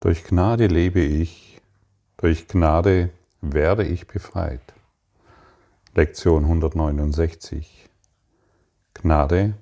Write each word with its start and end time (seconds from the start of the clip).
Durch 0.00 0.22
Gnade 0.22 0.68
lebe 0.68 1.00
ich, 1.00 1.60
durch 2.18 2.46
Gnade 2.46 3.10
werde 3.40 3.82
ich 3.84 4.06
befreit. 4.06 4.62
Lektion 5.92 6.44
169. 6.44 7.88
Gnade 8.94 9.54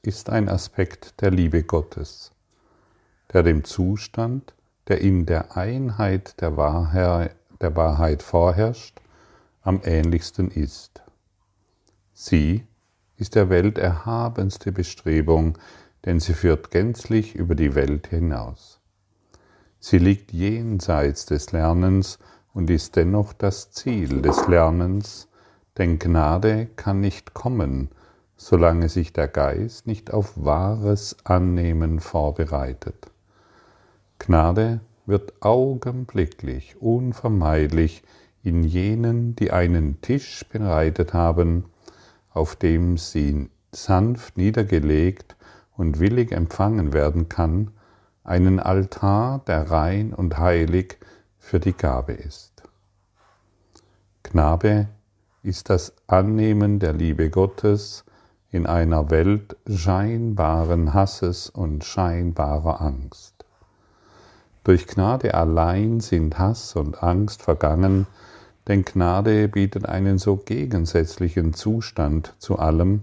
ist 0.00 0.30
ein 0.30 0.48
Aspekt 0.48 1.20
der 1.20 1.30
Liebe 1.30 1.62
Gottes, 1.62 2.32
der 3.34 3.42
dem 3.42 3.64
Zustand, 3.64 4.54
der 4.88 5.02
in 5.02 5.26
der 5.26 5.58
Einheit 5.58 6.40
der 6.40 6.56
Wahrheit, 6.56 8.22
vorherrscht, 8.22 8.98
am 9.60 9.82
ähnlichsten 9.84 10.50
ist. 10.50 11.02
Sie 12.14 12.66
ist 13.18 13.34
der 13.34 13.50
Welt 13.50 13.76
erhabenste 13.76 14.72
Bestrebung, 14.72 15.58
denn 16.06 16.18
sie 16.18 16.32
führt 16.32 16.70
gänzlich 16.70 17.34
über 17.34 17.54
die 17.54 17.74
Welt 17.74 18.06
hinaus. 18.06 18.73
Sie 19.86 19.98
liegt 19.98 20.32
jenseits 20.32 21.26
des 21.26 21.52
Lernens 21.52 22.18
und 22.54 22.70
ist 22.70 22.96
dennoch 22.96 23.34
das 23.34 23.70
Ziel 23.70 24.22
des 24.22 24.48
Lernens, 24.48 25.28
denn 25.76 25.98
Gnade 25.98 26.68
kann 26.74 27.00
nicht 27.00 27.34
kommen, 27.34 27.90
solange 28.34 28.88
sich 28.88 29.12
der 29.12 29.28
Geist 29.28 29.86
nicht 29.86 30.10
auf 30.10 30.42
wahres 30.42 31.18
Annehmen 31.24 32.00
vorbereitet. 32.00 33.10
Gnade 34.18 34.80
wird 35.04 35.34
augenblicklich, 35.42 36.80
unvermeidlich 36.80 38.04
in 38.42 38.62
jenen, 38.62 39.36
die 39.36 39.50
einen 39.50 40.00
Tisch 40.00 40.46
bereitet 40.50 41.12
haben, 41.12 41.66
auf 42.30 42.56
dem 42.56 42.96
sie 42.96 43.50
sanft 43.70 44.38
niedergelegt 44.38 45.36
und 45.76 46.00
willig 46.00 46.32
empfangen 46.32 46.94
werden 46.94 47.28
kann, 47.28 47.70
einen 48.24 48.58
Altar, 48.58 49.42
der 49.46 49.70
rein 49.70 50.12
und 50.12 50.38
heilig 50.38 50.98
für 51.38 51.60
die 51.60 51.74
Gabe 51.74 52.12
ist. 52.12 52.62
Knabe 54.22 54.88
ist 55.42 55.68
das 55.70 55.92
Annehmen 56.06 56.78
der 56.78 56.94
Liebe 56.94 57.30
Gottes 57.30 58.04
in 58.50 58.66
einer 58.66 59.10
Welt 59.10 59.56
scheinbaren 59.68 60.94
Hasses 60.94 61.50
und 61.50 61.84
scheinbarer 61.84 62.80
Angst. 62.80 63.44
Durch 64.64 64.86
Gnade 64.86 65.34
allein 65.34 66.00
sind 66.00 66.38
Hass 66.38 66.74
und 66.74 67.02
Angst 67.02 67.42
vergangen, 67.42 68.06
denn 68.66 68.84
Gnade 68.84 69.48
bietet 69.48 69.86
einen 69.86 70.18
so 70.18 70.36
gegensätzlichen 70.36 71.52
Zustand 71.52 72.34
zu 72.38 72.58
allem, 72.58 73.02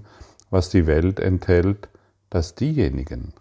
was 0.50 0.69
die 0.69 0.88
Welt 0.88 1.19
enthält, 1.19 1.88
dass 2.31 2.56
diejenigen, 2.56 3.33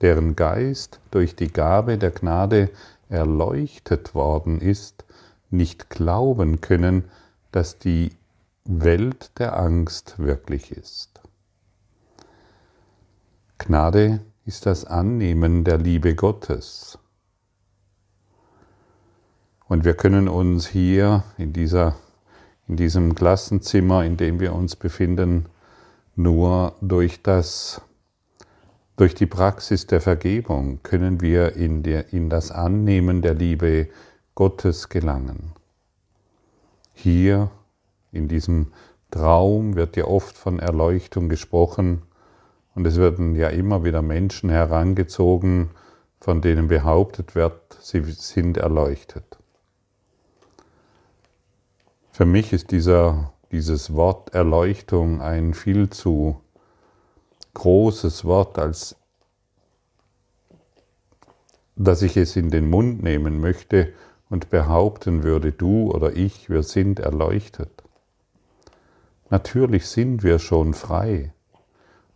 deren 0.00 0.36
Geist 0.36 1.00
durch 1.10 1.36
die 1.36 1.52
Gabe 1.52 1.98
der 1.98 2.10
Gnade 2.10 2.70
erleuchtet 3.08 4.14
worden 4.14 4.60
ist, 4.60 5.04
nicht 5.50 5.90
glauben 5.90 6.60
können, 6.60 7.04
dass 7.52 7.78
die 7.78 8.12
Welt 8.64 9.38
der 9.38 9.58
Angst 9.58 10.18
wirklich 10.18 10.70
ist. 10.72 11.20
Gnade 13.58 14.20
ist 14.44 14.66
das 14.66 14.84
Annehmen 14.84 15.64
der 15.64 15.78
Liebe 15.78 16.14
Gottes. 16.14 16.98
Und 19.68 19.84
wir 19.84 19.94
können 19.94 20.28
uns 20.28 20.66
hier 20.66 21.24
in, 21.36 21.52
dieser, 21.52 21.96
in 22.66 22.76
diesem 22.76 23.14
Klassenzimmer, 23.14 24.04
in 24.04 24.16
dem 24.16 24.40
wir 24.40 24.54
uns 24.54 24.76
befinden, 24.76 25.46
nur 26.16 26.74
durch 26.80 27.22
das 27.22 27.82
durch 29.00 29.14
die 29.14 29.24
Praxis 29.24 29.86
der 29.86 30.02
Vergebung 30.02 30.80
können 30.82 31.22
wir 31.22 31.56
in, 31.56 31.82
der, 31.82 32.12
in 32.12 32.28
das 32.28 32.50
Annehmen 32.50 33.22
der 33.22 33.32
Liebe 33.32 33.88
Gottes 34.34 34.90
gelangen. 34.90 35.52
Hier 36.92 37.50
in 38.12 38.28
diesem 38.28 38.72
Traum 39.10 39.74
wird 39.74 39.96
ja 39.96 40.04
oft 40.04 40.36
von 40.36 40.58
Erleuchtung 40.58 41.30
gesprochen 41.30 42.02
und 42.74 42.86
es 42.86 42.98
werden 42.98 43.36
ja 43.36 43.48
immer 43.48 43.84
wieder 43.84 44.02
Menschen 44.02 44.50
herangezogen, 44.50 45.70
von 46.20 46.42
denen 46.42 46.68
behauptet 46.68 47.34
wird, 47.34 47.78
sie 47.80 48.02
sind 48.02 48.58
erleuchtet. 48.58 49.38
Für 52.12 52.26
mich 52.26 52.52
ist 52.52 52.70
dieser, 52.70 53.32
dieses 53.50 53.94
Wort 53.94 54.34
Erleuchtung 54.34 55.22
ein 55.22 55.54
viel 55.54 55.88
zu 55.88 56.42
großes 57.54 58.24
Wort, 58.24 58.58
als 58.58 58.96
dass 61.76 62.02
ich 62.02 62.16
es 62.16 62.36
in 62.36 62.50
den 62.50 62.68
Mund 62.68 63.02
nehmen 63.02 63.40
möchte 63.40 63.92
und 64.28 64.50
behaupten 64.50 65.22
würde, 65.22 65.50
du 65.50 65.90
oder 65.90 66.14
ich, 66.14 66.50
wir 66.50 66.62
sind 66.62 67.00
erleuchtet. 67.00 67.70
Natürlich 69.30 69.86
sind 69.86 70.22
wir 70.22 70.38
schon 70.38 70.74
frei 70.74 71.32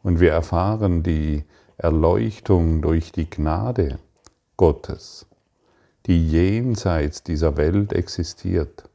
und 0.03 0.21
wir 0.21 0.33
erfahren 0.33 1.03
die 1.03 1.45
Erleuchtung 1.77 2.83
durch 2.83 3.11
die 3.11 3.29
Gnade 3.29 3.99
Gottes, 4.57 5.27
die 6.07 6.29
jenseits 6.29 7.23
dieser 7.23 7.57
Welt 7.57 7.93
existiert. 7.93 8.89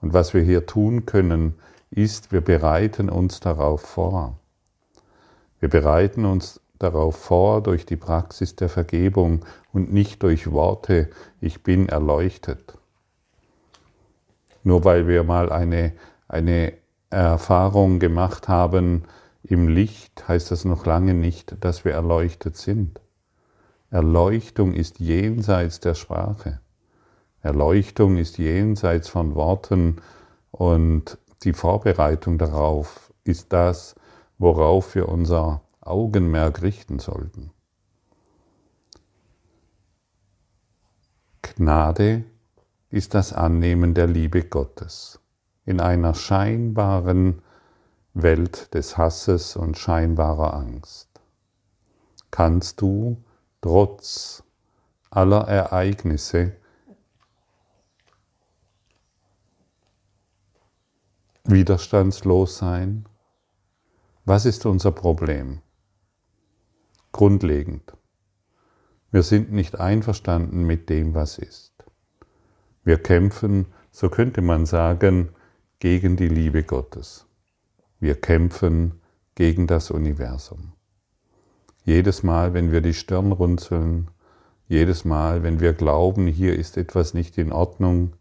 Und 0.00 0.12
was 0.12 0.32
wir 0.32 0.42
hier 0.42 0.64
tun 0.66 1.06
können, 1.06 1.54
ist, 1.90 2.32
wir 2.32 2.40
bereiten 2.40 3.08
uns 3.10 3.40
darauf 3.40 3.80
vor. 3.80 4.38
Wir 5.60 5.68
bereiten 5.68 6.24
uns 6.24 6.60
darauf 6.78 7.16
vor 7.16 7.62
durch 7.62 7.86
die 7.86 7.96
Praxis 7.96 8.54
der 8.54 8.68
Vergebung 8.68 9.44
und 9.72 9.92
nicht 9.92 10.22
durch 10.22 10.50
Worte, 10.52 11.10
ich 11.40 11.62
bin 11.62 11.88
erleuchtet. 11.88 12.78
Nur 14.62 14.84
weil 14.84 15.08
wir 15.08 15.24
mal 15.24 15.50
eine, 15.50 15.92
eine 16.28 16.72
Erfahrung 17.10 17.98
gemacht 17.98 18.48
haben 18.48 19.04
im 19.42 19.68
Licht, 19.68 20.28
heißt 20.28 20.50
das 20.50 20.64
noch 20.64 20.84
lange 20.86 21.14
nicht, 21.14 21.56
dass 21.64 21.84
wir 21.84 21.92
erleuchtet 21.92 22.56
sind. 22.56 23.00
Erleuchtung 23.90 24.74
ist 24.74 24.98
jenseits 24.98 25.80
der 25.80 25.94
Sprache. 25.94 26.60
Erleuchtung 27.40 28.18
ist 28.18 28.36
jenseits 28.36 29.08
von 29.08 29.34
Worten 29.34 29.96
und 30.50 31.18
die 31.44 31.52
Vorbereitung 31.52 32.36
darauf 32.36 33.12
ist 33.24 33.52
das, 33.52 33.94
worauf 34.38 34.94
wir 34.94 35.08
unser 35.08 35.62
Augenmerk 35.80 36.62
richten 36.62 36.98
sollten. 36.98 37.50
Gnade 41.42 42.24
ist 42.90 43.14
das 43.14 43.32
Annehmen 43.32 43.94
der 43.94 44.06
Liebe 44.06 44.44
Gottes 44.44 45.20
in 45.64 45.80
einer 45.80 46.14
scheinbaren 46.14 47.42
Welt 48.14 48.72
des 48.74 48.96
Hasses 48.96 49.56
und 49.56 49.76
scheinbarer 49.76 50.54
Angst. 50.54 51.08
Kannst 52.30 52.80
du 52.80 53.22
trotz 53.60 54.42
aller 55.10 55.48
Ereignisse 55.48 56.56
widerstandslos 61.44 62.58
sein? 62.58 63.07
Was 64.28 64.44
ist 64.44 64.66
unser 64.66 64.92
Problem? 64.92 65.62
Grundlegend. 67.12 67.94
Wir 69.10 69.22
sind 69.22 69.52
nicht 69.52 69.80
einverstanden 69.80 70.66
mit 70.66 70.90
dem, 70.90 71.14
was 71.14 71.38
ist. 71.38 71.72
Wir 72.84 72.98
kämpfen, 72.98 73.68
so 73.90 74.10
könnte 74.10 74.42
man 74.42 74.66
sagen, 74.66 75.30
gegen 75.78 76.16
die 76.16 76.28
Liebe 76.28 76.62
Gottes. 76.62 77.24
Wir 78.00 78.20
kämpfen 78.20 79.00
gegen 79.34 79.66
das 79.66 79.90
Universum. 79.90 80.74
Jedes 81.86 82.22
Mal, 82.22 82.52
wenn 82.52 82.70
wir 82.70 82.82
die 82.82 82.92
Stirn 82.92 83.32
runzeln, 83.32 84.10
jedes 84.66 85.06
Mal, 85.06 85.42
wenn 85.42 85.58
wir 85.58 85.72
glauben, 85.72 86.26
hier 86.26 86.54
ist 86.54 86.76
etwas 86.76 87.14
nicht 87.14 87.38
in 87.38 87.50
Ordnung, 87.50 88.12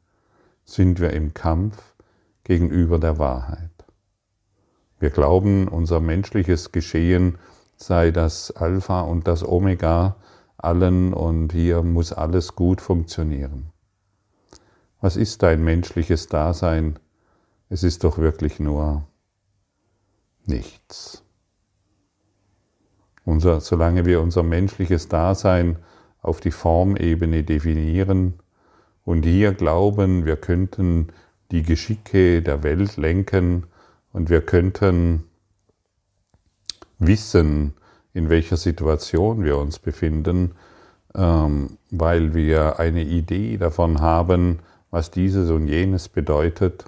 sind 0.64 1.02
wir 1.02 1.12
im 1.12 1.34
Kampf 1.34 1.96
gegenüber 2.46 2.98
der 2.98 3.20
Wahrheit. 3.20 3.77
Wir 5.00 5.10
glauben, 5.12 5.68
unser 5.68 6.00
menschliches 6.00 6.72
Geschehen 6.72 7.38
sei 7.76 8.12
das 8.12 8.52
Alpha 8.52 9.02
und 9.02 9.28
das 9.28 9.48
Omega 9.48 10.16
allen 10.58 11.14
und 11.14 11.54
hier 11.54 11.84
muss 11.84 12.12
alles 12.12 12.56
gut 12.56 12.82
funktionieren. 12.82 13.72
Was 15.00 15.16
ist 15.16 15.44
dein 15.44 15.64
menschliches 15.64 16.28
Dasein? 16.28 16.98
Es 17.70 17.84
ist 17.84 18.04
doch 18.04 18.18
wirklich 18.18 18.60
nur 18.60 19.08
nichts. 20.46 21.24
Unser, 23.24 23.62
solange 23.62 24.06
wir 24.06 24.22
unser 24.22 24.42
menschliches 24.42 25.10
Dasein 25.10 25.78
auf 26.22 26.40
die 26.40 26.52
Formebene 26.52 27.44
definieren 27.44 28.40
und 29.04 29.24
hier 29.24 29.54
glauben, 29.54 30.26
wir 30.26 30.38
könnten 30.38 31.10
die 31.52 31.62
Geschicke 31.62 32.42
der 32.42 32.64
Welt 32.64 32.98
lenken 32.98 33.68
und 34.14 34.30
wir 34.30 34.42
könnten 34.42 35.24
wissen, 37.00 37.74
in 38.14 38.30
welcher 38.30 38.58
Situation 38.58 39.44
wir 39.44 39.58
uns 39.58 39.80
befinden, 39.80 40.56
ähm, 41.14 41.78
weil 41.92 42.34
wir 42.34 42.80
eine 42.80 43.04
Idee 43.04 43.58
davon 43.58 44.02
haben, 44.02 44.60
was 44.90 45.12
dieses 45.12 45.52
und 45.52 45.68
jenes 45.68 46.10
bedeutet, 46.10 46.86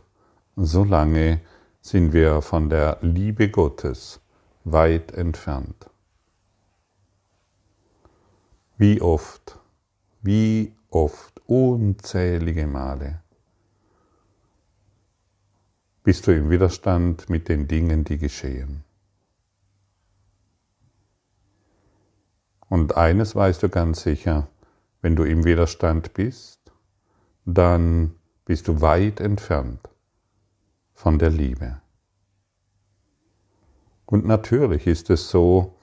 solange 0.55 1.41
sind 1.81 2.13
wir 2.13 2.41
von 2.41 2.69
der 2.69 2.97
Liebe 3.01 3.49
Gottes 3.49 4.21
weit 4.63 5.11
entfernt. 5.11 5.89
Wie 8.77 9.01
oft, 9.01 9.59
wie 10.21 10.73
oft, 10.89 11.41
unzählige 11.45 12.67
Male 12.67 13.21
bist 16.03 16.27
du 16.27 16.35
im 16.35 16.49
Widerstand 16.49 17.29
mit 17.29 17.49
den 17.49 17.67
Dingen, 17.67 18.03
die 18.03 18.17
geschehen. 18.17 18.83
Und 22.69 22.97
eines 22.97 23.35
weißt 23.35 23.63
du 23.63 23.69
ganz 23.69 24.03
sicher, 24.03 24.47
wenn 25.01 25.15
du 25.15 25.23
im 25.23 25.43
Widerstand 25.43 26.13
bist, 26.13 26.59
dann 27.45 28.15
bist 28.45 28.67
du 28.67 28.81
weit 28.81 29.19
entfernt 29.19 29.89
von 30.93 31.17
der 31.19 31.29
Liebe. 31.29 31.81
Und 34.05 34.25
natürlich 34.25 34.87
ist 34.87 35.09
es 35.09 35.29
so, 35.29 35.75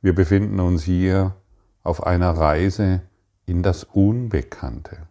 wir 0.00 0.14
befinden 0.14 0.60
uns 0.60 0.82
hier 0.82 1.34
auf 1.82 2.06
einer 2.06 2.30
Reise 2.30 3.02
in 3.46 3.62
das 3.62 3.84
Unbekannte. 3.84 5.08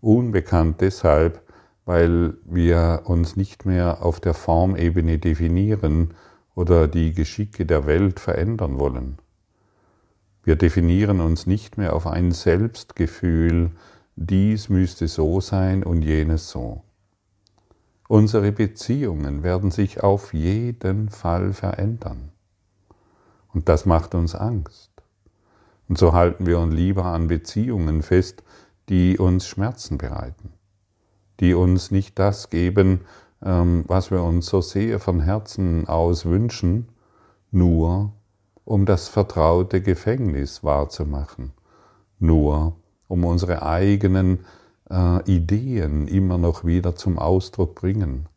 Unbekannt 0.00 0.80
deshalb, 0.80 1.43
weil 1.84 2.34
wir 2.44 3.02
uns 3.04 3.36
nicht 3.36 3.66
mehr 3.66 4.02
auf 4.02 4.20
der 4.20 4.34
Formebene 4.34 5.18
definieren 5.18 6.14
oder 6.54 6.88
die 6.88 7.12
Geschicke 7.12 7.66
der 7.66 7.86
Welt 7.86 8.20
verändern 8.20 8.78
wollen. 8.78 9.18
Wir 10.44 10.56
definieren 10.56 11.20
uns 11.20 11.46
nicht 11.46 11.78
mehr 11.78 11.94
auf 11.94 12.06
ein 12.06 12.32
Selbstgefühl, 12.32 13.70
dies 14.16 14.68
müsste 14.68 15.08
so 15.08 15.40
sein 15.40 15.82
und 15.82 16.02
jenes 16.02 16.50
so. 16.50 16.82
Unsere 18.08 18.52
Beziehungen 18.52 19.42
werden 19.42 19.70
sich 19.70 20.02
auf 20.02 20.34
jeden 20.34 21.08
Fall 21.08 21.52
verändern. 21.52 22.30
Und 23.52 23.68
das 23.68 23.86
macht 23.86 24.14
uns 24.14 24.34
Angst. 24.34 24.90
Und 25.88 25.98
so 25.98 26.12
halten 26.12 26.46
wir 26.46 26.58
uns 26.58 26.74
lieber 26.74 27.06
an 27.06 27.28
Beziehungen 27.28 28.02
fest, 28.02 28.42
die 28.88 29.18
uns 29.18 29.46
Schmerzen 29.46 29.98
bereiten, 29.98 30.52
die 31.40 31.54
uns 31.54 31.90
nicht 31.90 32.18
das 32.18 32.50
geben, 32.50 33.00
ähm, 33.42 33.84
was 33.86 34.10
wir 34.10 34.22
uns 34.22 34.46
so 34.46 34.60
sehr 34.60 35.00
von 35.00 35.20
Herzen 35.20 35.88
aus 35.88 36.24
wünschen, 36.24 36.88
nur 37.50 38.12
um 38.64 38.86
das 38.86 39.08
vertraute 39.08 39.82
Gefängnis 39.82 40.64
wahrzumachen, 40.64 41.52
nur 42.18 42.76
um 43.08 43.24
unsere 43.24 43.62
eigenen 43.62 44.44
äh, 44.90 45.22
Ideen 45.30 46.08
immer 46.08 46.38
noch 46.38 46.64
wieder 46.64 46.96
zum 46.96 47.18
Ausdruck 47.18 47.74
bringen. 47.74 48.28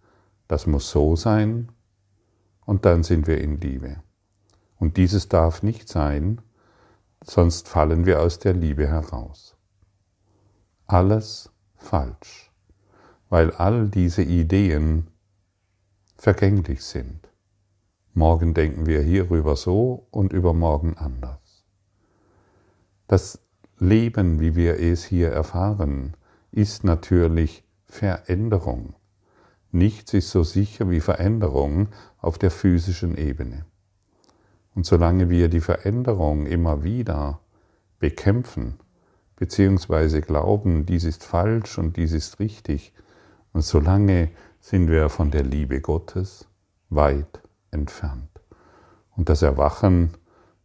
Das 0.47 0.67
muss 0.67 0.91
so 0.91 1.15
sein 1.15 1.69
und 2.65 2.85
dann 2.85 3.03
sind 3.03 3.27
wir 3.27 3.39
in 3.39 3.59
Liebe. 3.59 3.97
Und 4.79 4.97
dieses 4.97 5.29
darf 5.29 5.63
nicht 5.63 5.89
sein, 5.89 6.41
sonst 7.23 7.67
fallen 7.67 8.05
wir 8.05 8.21
aus 8.21 8.39
der 8.39 8.53
Liebe 8.53 8.87
heraus. 8.87 9.55
Alles 10.85 11.49
falsch, 11.75 12.46
weil 13.29 13.51
all 13.51 13.89
diese 13.89 14.21
Ideen 14.21 15.07
vergänglich 16.15 16.83
sind. 16.83 17.29
Morgen 18.13 18.53
denken 18.53 18.85
wir 18.85 19.01
hierüber 19.01 19.55
so 19.55 20.07
und 20.11 20.33
übermorgen 20.33 20.97
anders. 20.97 21.65
Das 23.07 23.39
Leben, 23.79 24.39
wie 24.39 24.55
wir 24.55 24.79
es 24.79 25.05
hier 25.05 25.31
erfahren, 25.31 26.15
ist 26.51 26.83
natürlich 26.83 27.63
Veränderung. 27.85 28.95
Nichts 29.71 30.13
ist 30.13 30.31
so 30.31 30.43
sicher 30.43 30.89
wie 30.89 30.99
Veränderung 30.99 31.89
auf 32.17 32.37
der 32.37 32.51
physischen 32.51 33.15
Ebene. 33.15 33.65
Und 34.73 34.85
solange 34.85 35.29
wir 35.29 35.49
die 35.49 35.61
Veränderung 35.61 36.45
immer 36.45 36.83
wieder 36.83 37.39
bekämpfen, 37.99 38.79
beziehungsweise 39.35 40.21
glauben, 40.21 40.85
dies 40.85 41.03
ist 41.03 41.23
falsch 41.23 41.77
und 41.77 41.97
dies 41.97 42.13
ist 42.13 42.39
richtig, 42.39 42.93
und 43.57 43.63
solange 43.63 44.29
sind 44.59 44.87
wir 44.87 45.09
von 45.09 45.31
der 45.31 45.41
Liebe 45.41 45.81
Gottes 45.81 46.47
weit 46.91 47.41
entfernt. 47.71 48.29
Und 49.15 49.29
das 49.29 49.41
Erwachen 49.41 50.11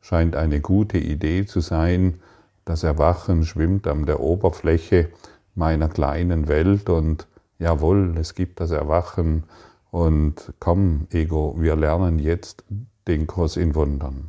scheint 0.03 0.37
eine 0.37 0.61
gute 0.61 0.99
Idee 0.99 1.47
zu 1.47 1.61
sein. 1.61 2.21
Das 2.67 2.83
Erwachen 2.83 3.47
schwimmt 3.47 3.87
an 3.87 4.05
der 4.05 4.21
Oberfläche 4.21 5.09
meiner 5.55 5.89
kleinen 5.89 6.49
Welt 6.49 6.91
und 6.91 7.29
jawohl, 7.59 8.15
es 8.19 8.35
gibt 8.35 8.61
das 8.61 8.73
Erwachen 8.73 9.45
und 9.91 10.53
komm, 10.61 11.07
Ego, 11.13 11.55
wir 11.59 11.77
lernen 11.77 12.19
jetzt 12.19 12.63
den 13.09 13.27
Kurs 13.27 13.57
in 13.57 13.75
Wundern. 13.75 14.29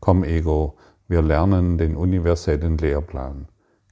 Komm, 0.00 0.24
Ego, 0.24 0.78
wir 1.06 1.20
lernen 1.20 1.76
den 1.76 1.96
universellen 1.96 2.78
Lehrplan. 2.78 3.46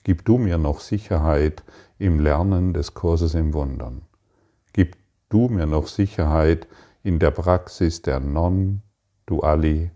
Gib 0.06 0.25
du 0.25 0.38
mir 0.38 0.56
noch 0.56 0.79
Sicherheit 0.79 1.64
im 1.99 2.20
Lernen 2.20 2.73
des 2.73 2.94
Kurses 2.94 3.35
im 3.35 3.53
Wundern. 3.55 4.03
Gib 4.73 4.97
du 5.31 5.49
mir 5.49 5.67
noch 5.67 5.88
Sicherheit 5.88 6.69
in 7.03 7.19
der 7.19 7.32
Praxis 7.32 8.03
der 8.03 8.20
Non-Dualität. 8.20 9.91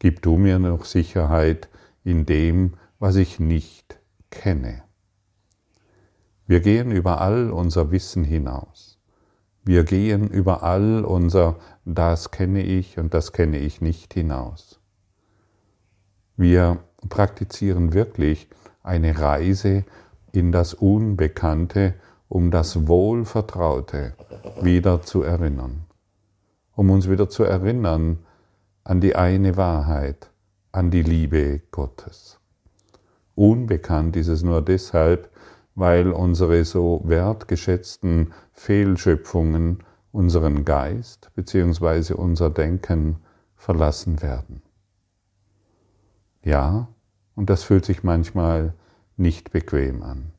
Gib 0.00 0.20
du 0.22 0.36
mir 0.36 0.58
noch 0.58 0.84
Sicherheit 0.84 1.68
in 2.02 2.26
dem, 2.26 2.74
was 2.98 3.14
ich 3.14 3.38
nicht 3.38 4.00
kenne. 4.30 4.82
Wir 6.48 6.58
gehen 6.58 6.90
über 6.90 7.20
all 7.20 7.52
unser 7.52 7.92
Wissen 7.92 8.24
hinaus. 8.24 8.98
Wir 9.62 9.84
gehen 9.84 10.26
über 10.26 10.64
all 10.64 11.04
unser 11.04 11.60
Das 11.84 12.32
kenne 12.32 12.64
ich 12.64 12.98
und 12.98 13.14
das 13.14 13.30
kenne 13.30 13.58
ich 13.58 13.80
nicht 13.80 14.12
hinaus. 14.12 14.80
Wir 16.36 16.82
praktizieren 17.08 17.92
wirklich 17.92 18.48
eine 18.82 19.18
Reise 19.18 19.84
in 20.32 20.52
das 20.52 20.74
Unbekannte 20.74 21.94
um 22.30 22.52
das 22.52 22.86
Wohlvertraute 22.86 24.14
wieder 24.62 25.02
zu 25.02 25.22
erinnern, 25.22 25.84
um 26.76 26.88
uns 26.90 27.10
wieder 27.10 27.28
zu 27.28 27.42
erinnern 27.42 28.20
an 28.84 29.00
die 29.00 29.16
eine 29.16 29.56
Wahrheit, 29.56 30.30
an 30.70 30.92
die 30.92 31.02
Liebe 31.02 31.60
Gottes. 31.72 32.38
Unbekannt 33.34 34.16
ist 34.16 34.28
es 34.28 34.44
nur 34.44 34.62
deshalb, 34.62 35.28
weil 35.74 36.12
unsere 36.12 36.64
so 36.64 37.02
wertgeschätzten 37.04 38.32
Fehlschöpfungen 38.52 39.82
unseren 40.12 40.64
Geist 40.64 41.30
bzw. 41.34 42.14
unser 42.14 42.48
Denken 42.50 43.16
verlassen 43.56 44.22
werden. 44.22 44.62
Ja, 46.42 46.88
und 47.34 47.50
das 47.50 47.62
fühlt 47.62 47.84
sich 47.84 48.02
manchmal 48.02 48.74
nicht 49.16 49.50
bequem 49.50 50.02
an. 50.02 50.32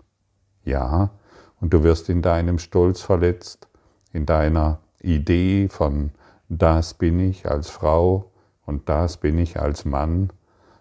Ja, 0.63 1.11
und 1.59 1.73
du 1.73 1.83
wirst 1.83 2.09
in 2.09 2.21
deinem 2.21 2.57
Stolz 2.57 3.01
verletzt, 3.01 3.67
in 4.11 4.25
deiner 4.25 4.79
Idee 5.01 5.69
von 5.69 6.11
das 6.49 6.95
bin 6.95 7.19
ich 7.19 7.49
als 7.49 7.69
Frau 7.69 8.31
und 8.65 8.89
das 8.89 9.17
bin 9.17 9.37
ich 9.37 9.59
als 9.59 9.85
Mann. 9.85 10.31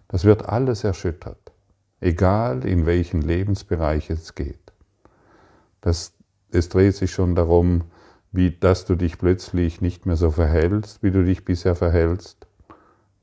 Das 0.07 0.25
wird 0.25 0.49
alles 0.49 0.83
erschüttert, 0.83 1.51
egal 2.01 2.65
in 2.65 2.85
welchen 2.85 3.21
Lebensbereich 3.21 4.09
es 4.09 4.35
geht. 4.35 4.73
Das, 5.79 6.13
es 6.51 6.69
dreht 6.69 6.95
sich 6.95 7.11
schon 7.11 7.35
darum, 7.35 7.83
wie, 8.31 8.51
dass 8.51 8.85
du 8.85 8.95
dich 8.95 9.17
plötzlich 9.17 9.81
nicht 9.81 10.05
mehr 10.05 10.15
so 10.17 10.31
verhältst, 10.31 11.03
wie 11.03 11.11
du 11.11 11.23
dich 11.23 11.45
bisher 11.45 11.75
verhältst, 11.75 12.47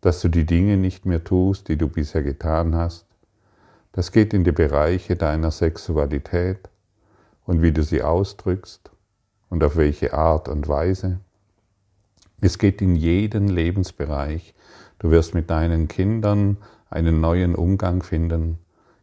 dass 0.00 0.20
du 0.20 0.28
die 0.28 0.46
Dinge 0.46 0.76
nicht 0.76 1.06
mehr 1.06 1.24
tust, 1.24 1.68
die 1.68 1.76
du 1.76 1.88
bisher 1.88 2.22
getan 2.22 2.74
hast. 2.74 3.06
Das 3.92 4.12
geht 4.12 4.32
in 4.32 4.44
die 4.44 4.52
Bereiche 4.52 5.16
deiner 5.16 5.50
Sexualität, 5.50 6.68
und 7.48 7.62
wie 7.62 7.72
du 7.72 7.82
sie 7.82 8.02
ausdrückst 8.02 8.90
und 9.48 9.64
auf 9.64 9.76
welche 9.76 10.12
Art 10.12 10.50
und 10.50 10.68
Weise. 10.68 11.18
Es 12.42 12.58
geht 12.58 12.82
in 12.82 12.94
jeden 12.94 13.48
Lebensbereich. 13.48 14.54
Du 14.98 15.10
wirst 15.10 15.32
mit 15.32 15.48
deinen 15.48 15.88
Kindern 15.88 16.58
einen 16.90 17.22
neuen 17.22 17.54
Umgang 17.54 18.02
finden, 18.02 18.58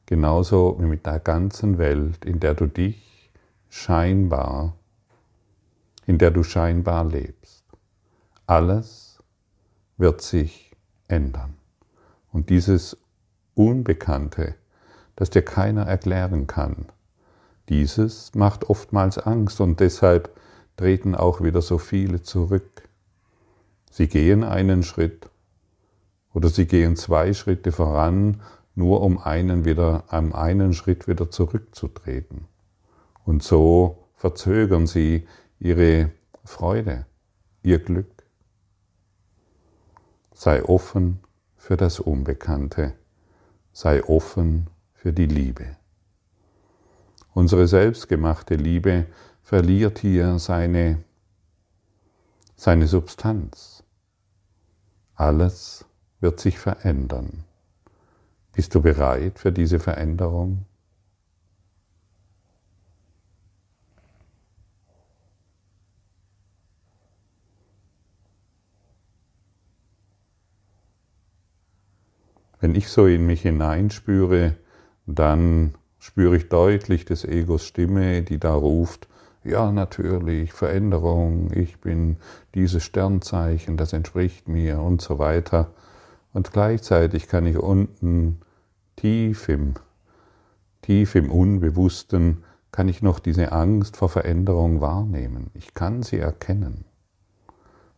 genauso 0.06 0.78
wie 0.80 0.86
mit 0.86 1.08
der 1.08 1.20
ganzen 1.20 1.80
Welt, 1.80 2.24
in 2.24 2.40
der 2.40 2.54
du 2.54 2.68
dich 2.68 3.32
scheinbar, 3.68 4.76
in 6.06 6.20
der 6.20 6.30
du 6.30 6.44
scheinbar 6.44 7.04
lebst. 7.04 7.66
Alles 8.46 9.24
wird 9.98 10.22
sich 10.22 10.65
ändern. 11.08 11.56
Und 12.32 12.50
dieses 12.50 12.98
Unbekannte, 13.54 14.56
das 15.16 15.30
dir 15.30 15.44
keiner 15.44 15.84
erklären 15.84 16.48
kann, 16.48 16.88
dieses 17.70 18.36
macht 18.36 18.70
oftmals 18.70 19.18
Angst 19.18 19.60
und 19.60 19.80
deshalb 19.80 20.36
treten 20.78 21.16
auch 21.16 21.42
wieder 21.42 21.62
so 21.62 21.78
viele 21.78 22.22
zurück. 22.22 22.88
Sie 23.90 24.08
gehen 24.08 24.44
einen 24.44 24.84
Schritt 24.84 25.30
oder 26.34 26.50
sie 26.50 26.68
gehen 26.68 26.96
zwei 26.96 27.34
Schritte 27.34 27.72
voran, 27.72 28.42
nur 28.76 29.02
um 29.02 29.18
einen 29.18 29.64
wieder, 29.66 30.04
um 30.12 30.34
einen 30.34 30.74
Schritt 30.74 31.08
wieder 31.08 31.32
zurückzutreten. 31.32 32.46
Und 33.24 33.42
so 33.42 34.10
verzögern 34.16 34.86
sie 34.86 35.28
ihre 35.60 36.12
Freude, 36.44 37.06
ihr 37.64 37.80
Glück. 37.80 38.15
Sei 40.38 40.66
offen 40.66 41.22
für 41.56 41.78
das 41.78 42.02
Unbekannte, 42.02 42.94
sei 43.72 44.04
offen 44.04 44.70
für 44.94 45.14
die 45.14 45.28
Liebe. 45.28 45.78
Unsere 47.34 47.68
selbstgemachte 47.68 48.56
Liebe 48.56 49.06
verliert 49.42 50.00
hier 50.00 50.38
seine, 50.38 51.02
seine 52.58 52.86
Substanz. 52.88 53.84
Alles 55.16 55.86
wird 56.20 56.42
sich 56.42 56.60
verändern. 56.60 57.46
Bist 58.52 58.76
du 58.76 58.82
bereit 58.82 59.40
für 59.40 59.54
diese 59.54 59.80
Veränderung? 59.80 60.66
Wenn 72.66 72.74
ich 72.74 72.90
so 72.90 73.06
in 73.06 73.28
mich 73.28 73.44
hineinspüre, 73.44 74.56
dann 75.06 75.76
spüre 76.00 76.36
ich 76.36 76.50
deutlich 76.50 77.06
des 77.06 77.24
Egos 77.24 77.64
Stimme, 77.64 78.24
die 78.24 78.40
da 78.40 78.56
ruft, 78.56 79.08
ja 79.44 79.72
natürlich, 79.72 80.52
Veränderung, 80.52 81.52
ich 81.54 81.80
bin 81.80 82.18
dieses 82.56 82.84
Sternzeichen, 82.84 83.78
das 83.78 83.94
entspricht 83.94 84.48
mir 84.48 84.80
und 84.80 85.00
so 85.00 85.20
weiter. 85.20 85.76
Und 86.34 86.54
gleichzeitig 86.54 87.28
kann 87.28 87.46
ich 87.46 87.60
unten 87.60 88.40
tief 88.96 89.48
im, 89.48 89.76
tief 90.82 91.14
im 91.14 91.30
Unbewussten, 91.30 92.46
kann 92.72 92.90
ich 92.90 93.04
noch 93.04 93.20
diese 93.20 93.52
Angst 93.52 93.96
vor 93.96 94.10
Veränderung 94.10 94.82
wahrnehmen. 94.82 95.52
Ich 95.54 95.76
kann 95.76 96.02
sie 96.02 96.18
erkennen. 96.18 96.86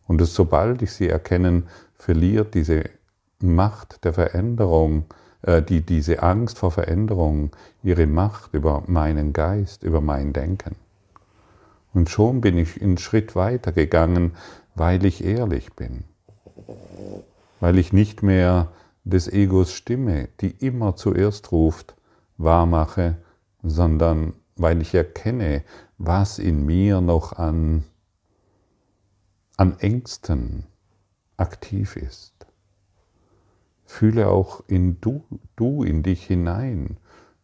Und 0.06 0.22
sobald 0.26 0.82
ich 0.82 0.92
sie 0.92 1.08
erkennen, 1.08 1.68
verliert 1.94 2.52
diese 2.52 2.97
Macht 3.40 4.04
der 4.04 4.12
Veränderung, 4.12 5.04
äh, 5.42 5.62
die, 5.62 5.82
diese 5.82 6.22
Angst 6.22 6.58
vor 6.58 6.70
Veränderung, 6.70 7.50
ihre 7.82 8.06
Macht 8.06 8.54
über 8.54 8.82
meinen 8.86 9.32
Geist, 9.32 9.82
über 9.82 10.00
mein 10.00 10.32
Denken. 10.32 10.76
Und 11.94 12.10
schon 12.10 12.40
bin 12.40 12.58
ich 12.58 12.80
einen 12.80 12.98
Schritt 12.98 13.34
weiter 13.34 13.72
gegangen, 13.72 14.32
weil 14.74 15.04
ich 15.04 15.24
ehrlich 15.24 15.72
bin. 15.74 16.04
Weil 17.60 17.78
ich 17.78 17.92
nicht 17.92 18.22
mehr 18.22 18.68
des 19.04 19.28
Egos 19.28 19.72
Stimme, 19.72 20.28
die 20.40 20.50
immer 20.50 20.96
zuerst 20.96 21.50
ruft, 21.50 21.96
wahrmache, 22.36 23.16
sondern 23.62 24.34
weil 24.56 24.82
ich 24.82 24.94
erkenne, 24.94 25.64
was 25.98 26.38
in 26.38 26.66
mir 26.66 27.00
noch 27.00 27.32
an, 27.32 27.84
an 29.56 29.78
Ängsten 29.78 30.66
aktiv 31.36 31.96
ist. 31.96 32.37
Fühle 33.88 34.28
auch 34.28 34.62
in 34.68 35.00
du, 35.00 35.24
du 35.56 35.82
in 35.82 36.02
dich 36.02 36.26
hinein. 36.26 36.98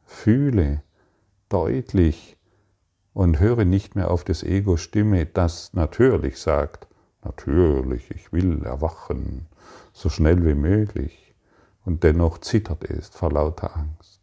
Fühle 0.05 0.83
deutlich 1.49 2.37
und 3.15 3.41
höre 3.41 3.65
nicht 3.65 3.97
mehr 3.97 4.11
auf 4.11 4.25
das 4.25 4.43
Ego 4.43 4.77
Stimme, 4.77 5.25
das 5.25 5.73
natürlich 5.73 6.39
sagt, 6.39 6.87
natürlich, 7.25 8.11
ich 8.11 8.31
will 8.31 8.63
erwachen, 8.63 9.47
so 9.95 10.11
schnell 10.11 10.45
wie 10.45 10.55
möglich, 10.55 11.35
und 11.87 12.05
dennoch 12.05 12.37
zittert 12.39 12.85
es 12.85 13.09
vor 13.09 13.33
lauter 13.33 13.75
Angst. 13.75 14.21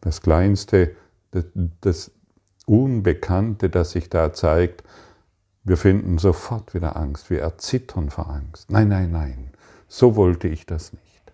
Das 0.00 0.22
Kleinste, 0.22 0.94
das 1.80 2.12
Unbekannte, 2.64 3.68
das 3.68 3.90
sich 3.90 4.08
da 4.08 4.32
zeigt, 4.32 4.84
wir 5.64 5.76
finden 5.76 6.18
sofort 6.18 6.74
wieder 6.74 6.96
Angst, 6.96 7.28
wir 7.28 7.40
erzittern 7.40 8.08
vor 8.08 8.30
Angst. 8.30 8.70
Nein, 8.70 8.86
nein, 8.86 9.10
nein. 9.10 9.50
So 9.92 10.14
wollte 10.14 10.46
ich 10.46 10.66
das 10.66 10.92
nicht. 10.92 11.32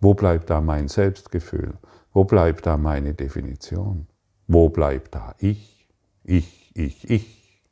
Wo 0.00 0.14
bleibt 0.14 0.48
da 0.48 0.62
mein 0.62 0.88
Selbstgefühl? 0.88 1.74
Wo 2.14 2.24
bleibt 2.24 2.64
da 2.64 2.78
meine 2.78 3.12
Definition? 3.12 4.06
Wo 4.46 4.70
bleibt 4.70 5.14
da 5.14 5.34
ich? 5.38 5.86
Ich, 6.22 6.72
ich, 6.74 7.10
ich. 7.10 7.62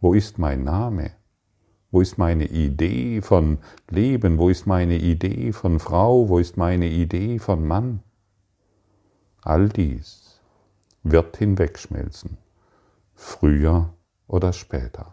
Wo 0.00 0.14
ist 0.14 0.38
mein 0.38 0.64
Name? 0.64 1.10
Wo 1.90 2.00
ist 2.00 2.16
meine 2.16 2.46
Idee 2.46 3.20
von 3.20 3.58
Leben? 3.90 4.38
Wo 4.38 4.48
ist 4.48 4.66
meine 4.66 4.96
Idee 4.96 5.52
von 5.52 5.78
Frau? 5.78 6.30
Wo 6.30 6.38
ist 6.38 6.56
meine 6.56 6.88
Idee 6.88 7.38
von 7.38 7.68
Mann? 7.68 8.02
All 9.42 9.68
dies 9.68 10.40
wird 11.02 11.36
hinwegschmelzen, 11.36 12.38
früher 13.14 13.92
oder 14.26 14.54
später. 14.54 15.12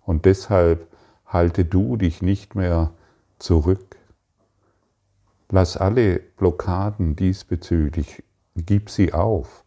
Und 0.00 0.24
deshalb 0.24 0.90
halte 1.26 1.66
du 1.66 1.98
dich 1.98 2.22
nicht 2.22 2.54
mehr 2.54 2.92
zurück. 3.38 3.96
Lass 5.48 5.76
alle 5.76 6.18
Blockaden 6.18 7.16
diesbezüglich, 7.16 8.22
gib 8.56 8.90
sie 8.90 9.12
auf. 9.12 9.64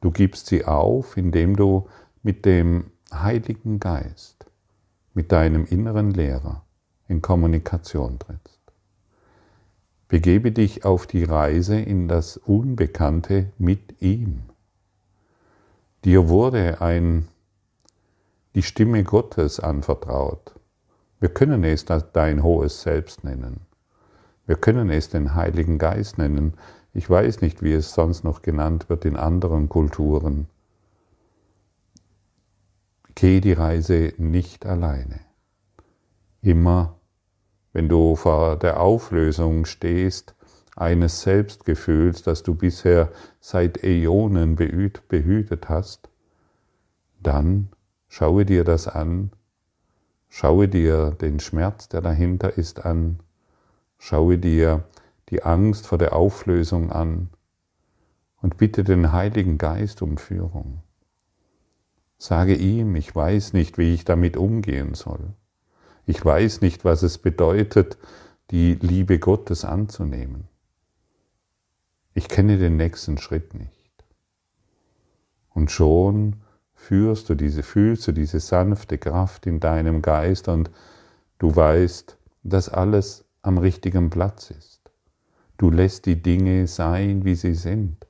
Du 0.00 0.10
gibst 0.10 0.46
sie 0.46 0.64
auf, 0.64 1.16
indem 1.16 1.56
du 1.56 1.88
mit 2.22 2.44
dem 2.44 2.90
Heiligen 3.12 3.80
Geist, 3.80 4.46
mit 5.14 5.32
deinem 5.32 5.64
inneren 5.64 6.10
Lehrer 6.10 6.64
in 7.08 7.22
Kommunikation 7.22 8.18
trittst. 8.18 8.60
Begebe 10.08 10.52
dich 10.52 10.84
auf 10.84 11.06
die 11.06 11.24
Reise 11.24 11.80
in 11.80 12.06
das 12.06 12.36
Unbekannte 12.36 13.52
mit 13.58 14.00
ihm. 14.00 14.42
Dir 16.04 16.28
wurde 16.28 16.80
ein, 16.80 17.26
die 18.54 18.62
Stimme 18.62 19.02
Gottes 19.02 19.58
anvertraut. 19.58 20.55
Wir 21.18 21.30
können 21.30 21.64
es 21.64 21.84
dein 21.84 22.42
hohes 22.42 22.82
Selbst 22.82 23.24
nennen. 23.24 23.60
Wir 24.46 24.56
können 24.56 24.90
es 24.90 25.08
den 25.08 25.34
Heiligen 25.34 25.78
Geist 25.78 26.18
nennen. 26.18 26.54
Ich 26.92 27.08
weiß 27.08 27.40
nicht, 27.40 27.62
wie 27.62 27.72
es 27.72 27.92
sonst 27.92 28.22
noch 28.22 28.42
genannt 28.42 28.88
wird 28.88 29.04
in 29.04 29.16
anderen 29.16 29.68
Kulturen. 29.68 30.48
Geh 33.14 33.40
die 33.40 33.54
Reise 33.54 34.12
nicht 34.18 34.66
alleine. 34.66 35.20
Immer, 36.42 37.00
wenn 37.72 37.88
du 37.88 38.14
vor 38.14 38.56
der 38.56 38.80
Auflösung 38.80 39.64
stehst, 39.64 40.34
eines 40.76 41.22
Selbstgefühls, 41.22 42.22
das 42.22 42.42
du 42.42 42.54
bisher 42.54 43.10
seit 43.40 43.82
Äonen 43.82 44.54
behütet 44.54 45.70
hast, 45.70 46.10
dann 47.22 47.70
schaue 48.08 48.44
dir 48.44 48.62
das 48.62 48.86
an 48.86 49.32
Schaue 50.38 50.68
dir 50.68 51.12
den 51.12 51.40
Schmerz, 51.40 51.88
der 51.88 52.02
dahinter 52.02 52.58
ist, 52.58 52.84
an. 52.84 53.20
Schaue 53.96 54.36
dir 54.36 54.84
die 55.30 55.42
Angst 55.42 55.86
vor 55.86 55.96
der 55.96 56.14
Auflösung 56.14 56.92
an 56.92 57.30
und 58.42 58.58
bitte 58.58 58.84
den 58.84 59.12
Heiligen 59.12 59.56
Geist 59.56 60.02
um 60.02 60.18
Führung. 60.18 60.82
Sage 62.18 62.54
ihm, 62.54 62.96
ich 62.96 63.16
weiß 63.16 63.54
nicht, 63.54 63.78
wie 63.78 63.94
ich 63.94 64.04
damit 64.04 64.36
umgehen 64.36 64.92
soll. 64.92 65.32
Ich 66.04 66.22
weiß 66.22 66.60
nicht, 66.60 66.84
was 66.84 67.02
es 67.02 67.16
bedeutet, 67.16 67.96
die 68.50 68.74
Liebe 68.74 69.18
Gottes 69.18 69.64
anzunehmen. 69.64 70.48
Ich 72.12 72.28
kenne 72.28 72.58
den 72.58 72.76
nächsten 72.76 73.16
Schritt 73.16 73.54
nicht. 73.54 74.04
Und 75.48 75.70
schon 75.70 76.42
führst 76.86 77.28
du 77.28 77.34
diese, 77.34 77.64
fühlst 77.64 78.06
du 78.06 78.12
diese 78.12 78.38
sanfte 78.38 78.96
Kraft 78.96 79.46
in 79.46 79.58
deinem 79.58 80.02
Geist 80.02 80.46
und 80.46 80.70
du 81.40 81.56
weißt, 81.56 82.16
dass 82.44 82.68
alles 82.68 83.24
am 83.42 83.58
richtigen 83.58 84.08
Platz 84.08 84.50
ist. 84.50 84.82
Du 85.58 85.70
lässt 85.70 86.06
die 86.06 86.22
Dinge 86.22 86.68
sein, 86.68 87.24
wie 87.24 87.34
sie 87.34 87.54
sind, 87.54 88.06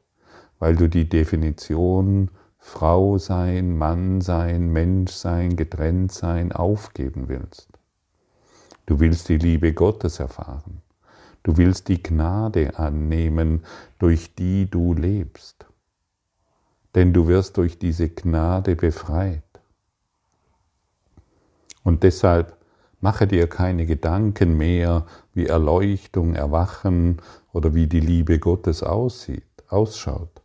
weil 0.59 0.77
du 0.77 0.91
die 0.91 1.09
Definition 1.09 2.31
Frau 2.59 3.17
sein, 3.17 3.79
Mann 3.79 4.21
sein, 4.21 4.71
Mensch 4.71 5.13
sein, 5.13 5.57
getrennt 5.57 6.13
sein 6.13 6.53
aufgeben 6.53 7.29
willst. 7.29 7.71
Du 8.85 9.01
willst 9.01 9.31
die 9.31 9.39
Liebe 9.39 9.73
Gottes 9.73 10.21
erfahren. 10.21 10.83
Du 11.45 11.57
willst 11.57 11.89
die 11.89 12.03
Gnade 12.03 12.79
annehmen, 12.79 13.65
durch 13.99 14.35
die 14.35 14.69
du 14.69 14.93
lebst 14.93 15.66
denn 16.97 17.13
du 17.13 17.29
wirst 17.29 17.59
durch 17.59 17.79
diese 17.79 18.09
Gnade 18.09 18.75
befreit. 18.75 19.43
Und 21.85 22.03
deshalb 22.03 22.57
mache 23.01 23.27
dir 23.27 23.49
keine 23.49 23.85
Gedanken 23.85 24.57
mehr, 24.57 25.07
wie 25.35 25.47
Erleuchtung, 25.47 26.35
Erwachen 26.35 27.21
oder 27.53 27.75
wie 27.75 27.87
die 27.87 28.01
Liebe 28.01 28.39
Gottes 28.39 28.83
aussieht, 28.83 29.45
ausschaut. 29.69 30.43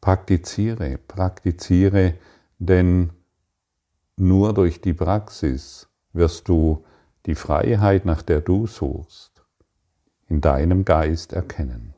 Praktiziere, 0.00 0.96
praktiziere, 0.96 2.14
denn 2.58 3.10
nur 4.16 4.54
durch 4.54 4.80
die 4.80 4.94
Praxis 4.94 5.88
wirst 6.12 6.48
du 6.48 6.84
die 7.26 7.34
Freiheit, 7.34 8.04
nach 8.04 8.22
der 8.22 8.40
du 8.40 8.68
suchst, 8.68 9.42
in 10.28 10.40
deinem 10.40 10.84
Geist 10.84 11.32
erkennen. 11.32 11.93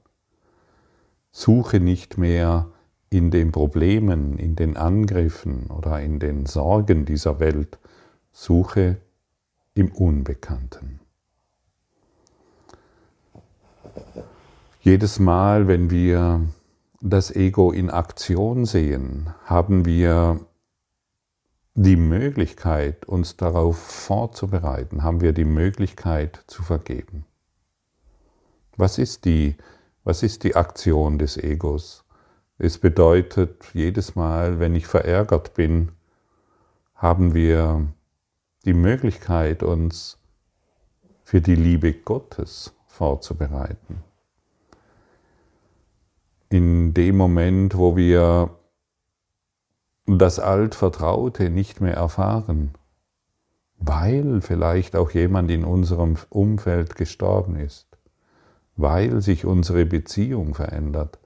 Suche 1.39 1.81
nicht 1.81 2.17
mehr 2.17 2.71
in 3.11 3.31
den 3.31 3.53
Problemen, 3.53 4.39
in 4.39 4.57
den 4.57 4.79
Angriffen 4.79 5.67
oder 5.67 6.01
in 6.01 6.19
den 6.19 6.47
Sorgen 6.47 7.05
dieser 7.05 7.41
Welt, 7.41 7.79
suche 8.33 8.97
im 9.75 9.93
Unbekannten. 9.93 10.99
Jedes 14.81 15.19
Mal, 15.19 15.69
wenn 15.69 15.91
wir 15.91 16.41
das 17.03 17.31
Ego 17.37 17.71
in 17.71 17.91
Aktion 17.91 18.65
sehen, 18.65 19.29
haben 19.45 19.85
wir 19.85 20.41
die 21.75 21.97
Möglichkeit, 21.97 23.05
uns 23.05 23.37
darauf 23.37 23.77
vorzubereiten, 23.77 25.03
haben 25.03 25.21
wir 25.21 25.35
die 25.35 25.45
Möglichkeit 25.45 26.45
zu 26.47 26.63
vergeben. 26.63 27.27
Was 28.79 28.97
ist 28.97 29.27
die, 29.27 29.57
was 30.07 30.23
ist 30.23 30.45
die 30.45 30.55
Aktion 30.55 31.19
des 31.19 31.37
Egos? 31.37 32.05
Es 32.59 32.79
bedeutet, 32.79 33.65
jedes 33.75 34.15
Mal, 34.15 34.61
wenn 34.61 34.77
ich 34.77 34.87
verärgert 34.87 35.55
bin, 35.55 35.91
haben 36.95 37.35
wir 37.35 37.89
die 38.65 38.73
Möglichkeit, 38.73 39.65
uns 39.65 40.19
für 41.25 41.41
die 41.41 41.57
Liebe 41.57 41.93
Gottes 41.93 42.73
vorzubereiten. 42.87 44.05
In 46.51 46.95
dem 46.95 47.17
Moment, 47.17 47.77
wo 47.77 47.97
wir 47.97 48.57
das 50.07 50.39
Altvertraute 50.39 51.51
nicht 51.51 51.81
mehr 51.81 51.95
erfahren, 51.95 52.77
weil 53.79 54.41
vielleicht 54.41 54.95
auch 54.95 55.11
jemand 55.11 55.51
in 55.51 55.65
unserem 55.65 56.17
Umfeld 56.29 56.95
gestorben 56.95 57.57
ist, 57.57 57.86
weil 58.77 59.23
sich 59.23 59.45
unsere 59.45 59.87
Beziehung 59.87 60.55
verändert, 60.55 61.19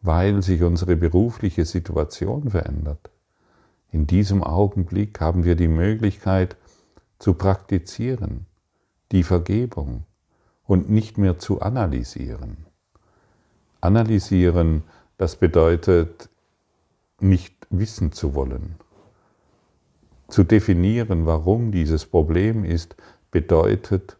weil 0.00 0.42
sich 0.42 0.62
unsere 0.62 0.96
berufliche 0.96 1.64
Situation 1.64 2.50
verändert. 2.50 3.10
In 3.90 4.06
diesem 4.06 4.42
Augenblick 4.42 5.20
haben 5.20 5.44
wir 5.44 5.54
die 5.54 5.68
Möglichkeit, 5.68 6.56
zu 7.18 7.34
praktizieren, 7.34 8.46
die 9.10 9.22
Vergebung 9.22 10.04
und 10.66 10.88
nicht 10.88 11.18
mehr 11.18 11.38
zu 11.38 11.60
analysieren. 11.60 12.58
Analysieren, 13.80 14.84
das 15.16 15.36
bedeutet 15.36 16.28
nicht 17.20 17.66
wissen 17.70 18.12
zu 18.12 18.34
wollen. 18.34 18.76
Zu 20.28 20.44
definieren, 20.44 21.26
warum 21.26 21.72
dieses 21.72 22.06
Problem 22.06 22.64
ist, 22.64 22.96
bedeutet 23.30 24.17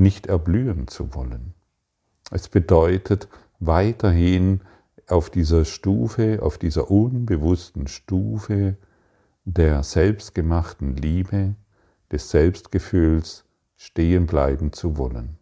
nicht 0.00 0.26
erblühen 0.26 0.88
zu 0.88 1.14
wollen. 1.14 1.54
Es 2.30 2.48
bedeutet 2.48 3.28
weiterhin 3.58 4.62
auf 5.06 5.30
dieser 5.30 5.64
Stufe, 5.64 6.40
auf 6.42 6.58
dieser 6.58 6.90
unbewussten 6.90 7.86
Stufe 7.86 8.76
der 9.44 9.82
selbstgemachten 9.82 10.96
Liebe 10.96 11.54
des 12.10 12.30
Selbstgefühls 12.30 13.44
stehen 13.76 14.26
bleiben 14.26 14.72
zu 14.72 14.96
wollen. 14.96 15.36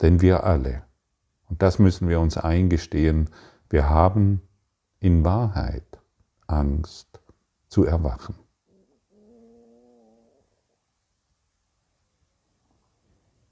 Denn 0.00 0.20
wir 0.20 0.44
alle, 0.44 0.82
und 1.48 1.62
das 1.62 1.78
müssen 1.78 2.08
wir 2.08 2.20
uns 2.20 2.36
eingestehen, 2.36 3.30
wir 3.70 3.88
haben 3.88 4.42
in 5.00 5.24
Wahrheit 5.24 6.00
Angst 6.46 7.20
zu 7.68 7.84
erwachen. 7.84 8.34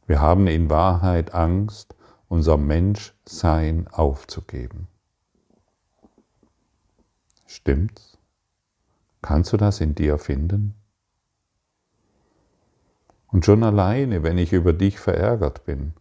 Wir 0.07 0.21
haben 0.21 0.47
in 0.47 0.69
Wahrheit 0.69 1.35
Angst, 1.35 1.95
unser 2.29 2.57
Menschsein 2.57 3.89
aufzugeben. 3.89 4.89
Stimmt's? 7.47 8.19
Kannst 9.23 9.53
du 9.53 9.57
das 9.57 9.81
in 9.81 9.95
dir 9.95 10.19
finden? 10.19 10.75
Und 13.29 13.47
schon 13.47 13.65
alleine, 13.65 14.23
wenn 14.23 14.37
ich 14.37 14.53
über 14.53 14.73
dich 14.73 14.99
verärgert 14.99 15.65
bin, 15.65 15.95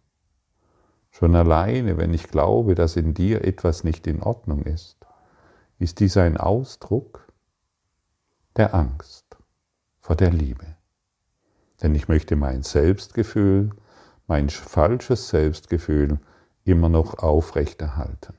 schon 1.10 1.36
alleine, 1.36 1.98
wenn 1.98 2.14
ich 2.14 2.28
glaube, 2.28 2.76
dass 2.76 2.96
in 2.96 3.14
dir 3.14 3.46
etwas 3.46 3.84
nicht 3.84 4.08
in 4.08 4.22
Ordnung 4.22 4.64
ist, 4.64 4.98
ist 5.80 6.00
dies 6.00 6.18
ein 6.18 6.38
Ausdruck 6.38 7.32
der 8.58 8.76
Angst 8.76 9.38
vor 10.00 10.16
der 10.16 10.32
Liebe. 10.32 10.76
Denn 11.82 11.96
ich 11.96 12.08
möchte 12.08 12.36
mein 12.36 12.64
Selbstgefühl, 12.64 13.72
mein 14.34 14.50
falsches 14.50 15.30
Selbstgefühl 15.30 16.20
immer 16.64 16.90
noch 16.90 17.20
aufrechterhalten. 17.20 18.34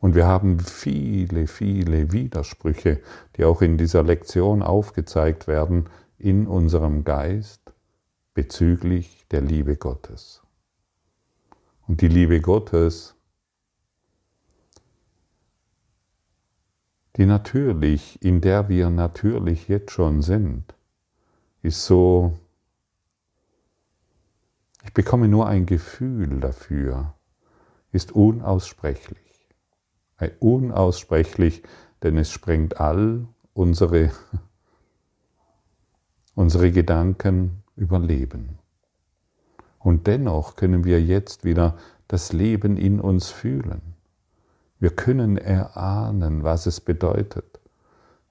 Und 0.00 0.16
wir 0.16 0.26
haben 0.26 0.58
viele, 0.58 1.46
viele 1.46 2.10
Widersprüche, 2.10 3.02
die 3.36 3.44
auch 3.44 3.62
in 3.62 3.78
dieser 3.78 4.02
Lektion 4.02 4.64
aufgezeigt 4.64 5.46
werden, 5.46 5.88
in 6.18 6.48
unserem 6.48 7.04
Geist 7.04 7.62
bezüglich 8.34 9.28
der 9.30 9.42
Liebe 9.42 9.76
Gottes. 9.76 10.42
Und 11.86 12.00
die 12.00 12.08
Liebe 12.08 12.40
Gottes, 12.40 13.13
die 17.16 17.26
natürlich, 17.26 18.22
in 18.22 18.40
der 18.40 18.68
wir 18.68 18.90
natürlich 18.90 19.68
jetzt 19.68 19.92
schon 19.92 20.22
sind, 20.22 20.74
ist 21.62 21.84
so, 21.84 22.38
ich 24.84 24.92
bekomme 24.92 25.28
nur 25.28 25.46
ein 25.46 25.66
Gefühl 25.66 26.40
dafür, 26.40 27.14
ist 27.92 28.12
unaussprechlich 28.12 29.24
unaussprechlich, 30.40 31.62
denn 32.02 32.16
es 32.16 32.30
sprengt 32.30 32.80
all 32.80 33.26
unsere, 33.52 34.10
unsere 36.34 36.70
Gedanken 36.70 37.62
über 37.76 37.98
Leben. 37.98 38.58
Und 39.78 40.06
dennoch 40.06 40.56
können 40.56 40.84
wir 40.84 41.02
jetzt 41.02 41.44
wieder 41.44 41.76
das 42.08 42.32
Leben 42.32 42.76
in 42.76 43.00
uns 43.00 43.30
fühlen. 43.30 43.93
Wir 44.84 44.94
können 44.94 45.38
erahnen, 45.38 46.42
was 46.42 46.66
es 46.66 46.78
bedeutet. 46.78 47.58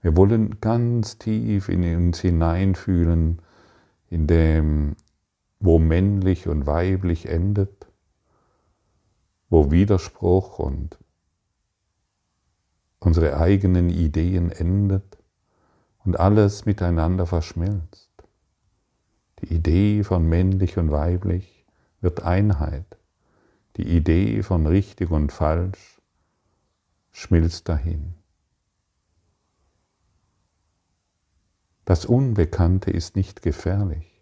Wir 0.04 0.16
wollen 0.16 0.62
ganz 0.62 1.18
tief 1.18 1.68
in 1.68 1.82
uns 1.96 2.20
hineinfühlen, 2.20 3.42
in 4.12 4.28
dem, 4.28 4.96
wo 5.60 5.80
männlich 5.80 6.48
und 6.48 6.68
weiblich 6.68 7.28
endet, 7.28 7.88
wo 9.50 9.72
Widerspruch 9.72 10.60
und 10.60 11.00
unsere 13.00 13.38
eigenen 13.38 13.90
Ideen 13.90 14.52
endet 14.52 15.18
und 16.06 16.20
alles 16.20 16.66
miteinander 16.68 17.26
verschmilzt. 17.26 18.12
Die 19.42 19.56
Idee 19.56 20.04
von 20.04 20.30
männlich 20.30 20.78
und 20.78 20.92
weiblich 20.92 21.66
wird 22.00 22.22
Einheit. 22.22 22.86
Die 23.78 23.88
Idee 23.98 24.44
von 24.44 24.68
richtig 24.68 25.10
und 25.10 25.32
falsch 25.32 25.93
schmilzt 27.24 27.70
dahin. 27.70 28.16
Das 31.86 32.06
Unbekannte 32.06 32.92
ist 32.92 33.16
nicht 33.16 33.42
gefährlich. 33.42 34.22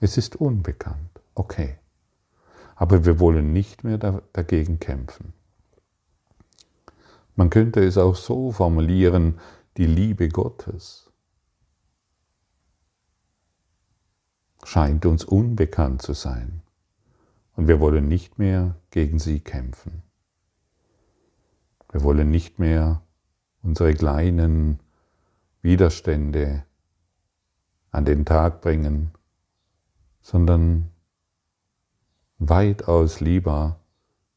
Es 0.00 0.16
ist 0.16 0.36
unbekannt, 0.36 1.20
okay. 1.34 1.78
Aber 2.76 3.04
wir 3.04 3.18
wollen 3.18 3.52
nicht 3.52 3.84
mehr 3.84 3.98
dagegen 4.32 4.78
kämpfen. 4.78 5.32
Man 7.36 7.50
könnte 7.50 7.84
es 7.84 7.98
auch 7.98 8.16
so 8.16 8.52
formulieren, 8.52 9.40
die 9.76 9.86
Liebe 9.86 10.28
Gottes 10.28 11.10
scheint 14.62 15.04
uns 15.04 15.24
unbekannt 15.24 16.00
zu 16.00 16.12
sein 16.12 16.62
und 17.56 17.66
wir 17.66 17.80
wollen 17.80 18.06
nicht 18.06 18.38
mehr 18.38 18.76
gegen 18.90 19.18
sie 19.18 19.40
kämpfen. 19.40 20.02
Wir 21.94 22.02
wollen 22.02 22.30
nicht 22.30 22.58
mehr 22.58 23.00
unsere 23.62 23.94
kleinen 23.94 24.80
Widerstände 25.62 26.64
an 27.90 28.04
den 28.04 28.26
Tag 28.26 28.60
bringen, 28.60 29.12
sondern 30.20 30.90
weitaus 32.38 33.20
lieber 33.20 33.78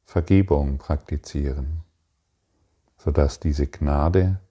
Vergebung 0.06 0.78
praktizieren 0.78 1.84
sodass 2.98 3.40
diese 3.40 3.68
Gnade, 3.68 4.42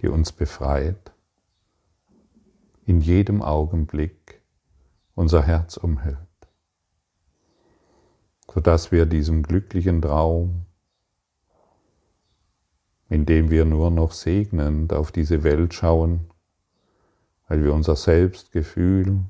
die 0.00 0.08
uns 0.08 0.32
befreit, 0.32 1.12
in 2.84 3.00
jedem 3.00 3.42
Augenblick 3.42 4.40
unser 5.14 5.42
Herz 5.42 5.76
umhüllt,, 5.76 6.16
sodass 8.50 8.92
wir 8.92 9.06
diesem 9.06 9.42
glücklichen 9.42 10.00
Traum 10.00 10.64
indem 13.08 13.50
wir 13.50 13.64
nur 13.64 13.90
noch 13.90 14.12
segnend 14.12 14.92
auf 14.92 15.12
diese 15.12 15.42
Welt 15.42 15.74
schauen, 15.74 16.30
weil 17.48 17.62
wir 17.62 17.72
unser 17.72 17.96
Selbstgefühl, 17.96 19.20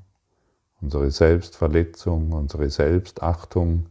unsere 0.81 1.11
Selbstverletzung, 1.11 2.31
unsere 2.31 2.69
Selbstachtung 2.69 3.87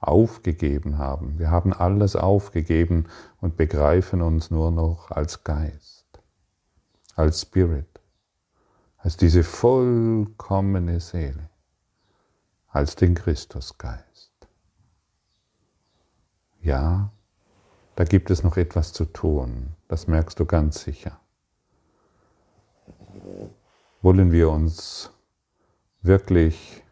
aufgegeben 0.00 0.98
haben. 0.98 1.38
Wir 1.38 1.50
haben 1.50 1.72
alles 1.72 2.16
aufgegeben 2.16 3.06
und 3.40 3.56
begreifen 3.56 4.20
uns 4.20 4.50
nur 4.50 4.70
noch 4.70 5.10
als 5.10 5.44
Geist, 5.44 6.04
als 7.14 7.42
Spirit, 7.42 8.00
als 8.98 9.16
diese 9.16 9.42
vollkommene 9.42 11.00
Seele, 11.00 11.48
als 12.68 12.96
den 12.96 13.14
Christusgeist. 13.14 14.32
Ja, 16.60 17.10
da 17.96 18.04
gibt 18.04 18.30
es 18.30 18.42
noch 18.42 18.56
etwas 18.56 18.92
zu 18.92 19.04
tun, 19.04 19.74
das 19.88 20.06
merkst 20.06 20.38
du 20.40 20.44
ganz 20.44 20.82
sicher. 20.82 21.20
Wollen 24.02 24.32
wir 24.32 24.50
uns 24.50 25.10
wirklich 26.02 26.82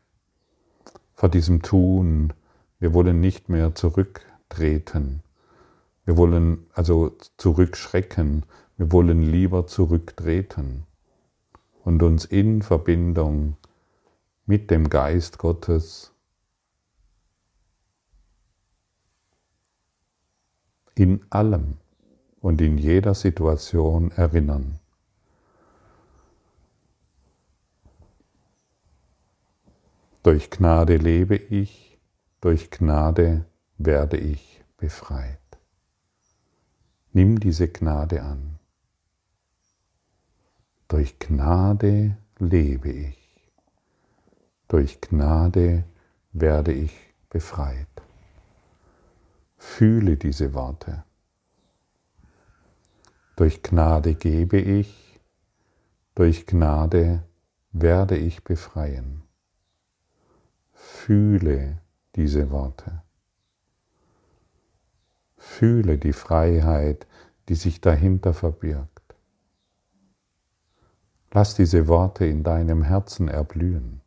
vor 1.14 1.28
diesem 1.28 1.62
Tun 1.62 2.32
wir 2.82 2.92
wollen 2.94 3.20
nicht 3.20 3.48
mehr 3.48 3.76
zurücktreten. 3.76 5.22
Wir 6.04 6.16
wollen 6.16 6.66
also 6.74 7.16
zurückschrecken. 7.36 8.44
Wir 8.76 8.90
wollen 8.90 9.22
lieber 9.22 9.68
zurücktreten 9.68 10.82
und 11.84 12.02
uns 12.02 12.24
in 12.24 12.60
Verbindung 12.60 13.56
mit 14.46 14.68
dem 14.72 14.90
Geist 14.90 15.38
Gottes 15.38 16.11
in 20.94 21.24
allem 21.30 21.78
und 22.40 22.60
in 22.60 22.78
jeder 22.78 23.14
Situation 23.14 24.10
erinnern. 24.12 24.78
Durch 30.22 30.50
Gnade 30.50 30.96
lebe 30.96 31.36
ich, 31.36 31.98
durch 32.40 32.70
Gnade 32.70 33.44
werde 33.78 34.16
ich 34.18 34.62
befreit. 34.76 35.38
Nimm 37.12 37.40
diese 37.40 37.68
Gnade 37.68 38.22
an. 38.22 38.58
Durch 40.88 41.18
Gnade 41.18 42.16
lebe 42.38 42.90
ich. 42.90 43.18
Durch 44.68 45.00
Gnade 45.00 45.84
werde 46.32 46.72
ich 46.72 46.92
befreit. 47.28 47.88
Fühle 49.64 50.16
diese 50.16 50.54
Worte. 50.54 51.04
Durch 53.36 53.62
Gnade 53.62 54.16
gebe 54.16 54.58
ich, 54.58 55.20
durch 56.16 56.46
Gnade 56.46 57.22
werde 57.70 58.18
ich 58.18 58.42
befreien. 58.42 59.22
Fühle 60.72 61.78
diese 62.16 62.50
Worte. 62.50 63.02
Fühle 65.36 65.96
die 65.96 66.12
Freiheit, 66.12 67.06
die 67.48 67.54
sich 67.54 67.80
dahinter 67.80 68.34
verbirgt. 68.34 69.14
Lass 71.30 71.54
diese 71.54 71.86
Worte 71.86 72.26
in 72.26 72.42
deinem 72.42 72.82
Herzen 72.82 73.28
erblühen. 73.28 74.02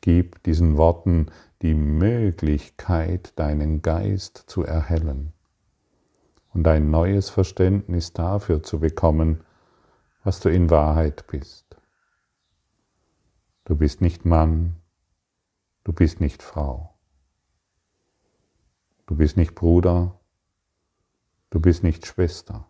Gib 0.00 0.42
diesen 0.42 0.76
Worten 0.76 1.30
die 1.66 1.74
Möglichkeit, 1.74 3.38
deinen 3.38 3.82
Geist 3.82 4.44
zu 4.46 4.62
erhellen 4.62 5.32
und 6.54 6.66
ein 6.68 6.90
neues 6.90 7.28
Verständnis 7.28 8.12
dafür 8.12 8.62
zu 8.62 8.80
bekommen, 8.80 9.42
was 10.22 10.40
du 10.40 10.48
in 10.48 10.70
Wahrheit 10.70 11.26
bist. 11.26 11.76
Du 13.64 13.74
bist 13.76 14.00
nicht 14.00 14.24
Mann, 14.24 14.76
Du 15.86 15.92
bist 15.92 16.20
nicht 16.20 16.42
Frau. 16.42 16.98
Du 19.06 19.14
bist 19.14 19.36
nicht 19.36 19.54
Bruder. 19.54 20.18
Du 21.50 21.60
bist 21.60 21.84
nicht 21.84 22.04
Schwester. 22.06 22.66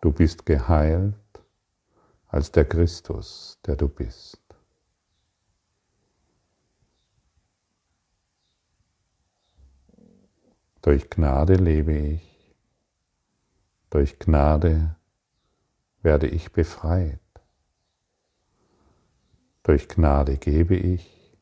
Du 0.00 0.10
bist 0.10 0.44
geheilt 0.44 1.14
als 2.26 2.50
der 2.50 2.64
Christus, 2.64 3.60
der 3.64 3.76
du 3.76 3.86
bist. 3.86 4.41
Durch 10.82 11.08
Gnade 11.10 11.54
lebe 11.54 11.96
ich. 11.96 12.54
Durch 13.88 14.18
Gnade 14.18 14.96
werde 16.02 16.26
ich 16.26 16.50
befreit. 16.50 17.20
Durch 19.62 19.88
Gnade 19.88 20.38
gebe 20.38 20.74
ich. 20.74 21.38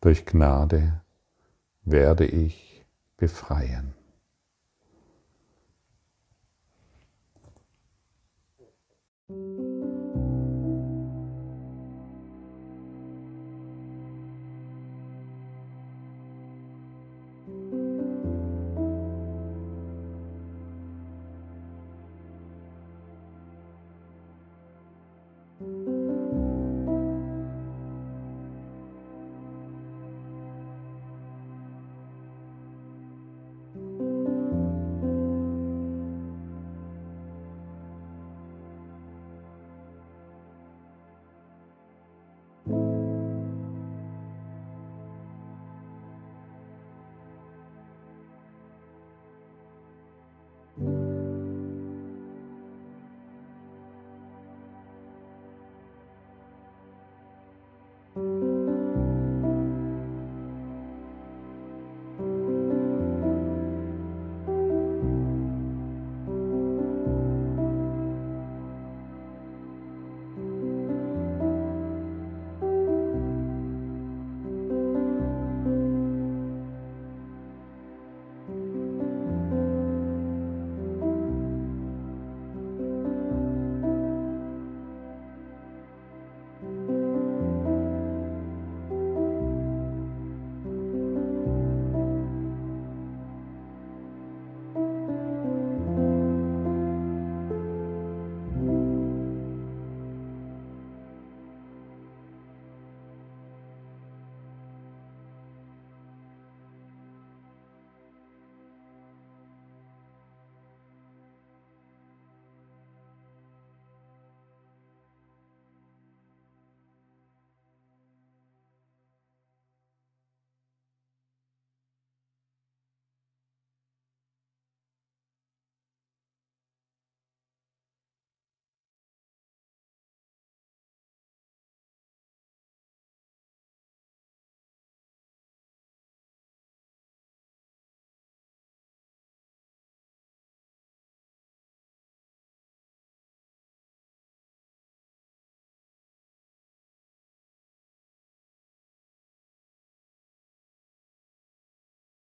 Durch 0.00 0.26
Gnade 0.26 1.00
werde 1.82 2.26
ich 2.26 2.84
befreien. 3.16 3.94
Musik 9.28 9.87